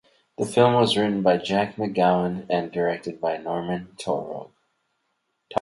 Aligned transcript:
The 0.39 0.47
film 0.47 0.73
was 0.73 0.97
written 0.97 1.21
by 1.21 1.37
Jack 1.37 1.75
McGowan 1.75 2.47
and 2.49 2.71
directed 2.71 3.21
by 3.21 3.37
Norman 3.37 3.89
Taurog. 3.97 4.49